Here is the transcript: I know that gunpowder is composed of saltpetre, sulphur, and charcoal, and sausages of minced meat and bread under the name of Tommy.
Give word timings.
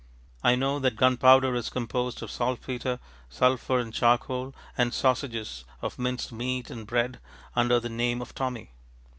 I 0.43 0.55
know 0.55 0.79
that 0.79 0.95
gunpowder 0.95 1.53
is 1.53 1.69
composed 1.69 2.23
of 2.23 2.31
saltpetre, 2.31 2.97
sulphur, 3.29 3.77
and 3.77 3.93
charcoal, 3.93 4.55
and 4.75 4.95
sausages 4.95 5.63
of 5.79 5.99
minced 5.99 6.31
meat 6.31 6.71
and 6.71 6.87
bread 6.87 7.19
under 7.55 7.79
the 7.79 7.87
name 7.89 8.19
of 8.19 8.33
Tommy. 8.33 8.71